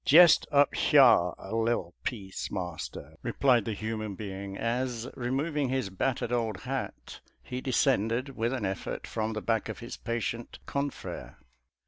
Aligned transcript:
"Jest 0.17 0.47
up 0.51 0.73
hyar, 0.73 1.35
a 1.37 1.53
li'P 1.53 1.93
piece, 2.01 2.49
Master," 2.49 3.17
replied 3.21 3.65
the 3.65 3.75
liuman 3.75 4.15
being, 4.15 4.57
as, 4.57 5.07
removing 5.15 5.69
his 5.69 5.91
bat 5.91 6.17
tered 6.17 6.31
old 6.31 6.61
hat, 6.61 7.19
he 7.43 7.61
descended 7.61 8.29
with 8.35 8.51
an 8.51 8.65
effort 8.65 9.05
from 9.05 9.33
the 9.33 9.43
back 9.43 9.69
of 9.69 9.77
his 9.77 9.97
patient 9.97 10.57
confrere. 10.65 11.37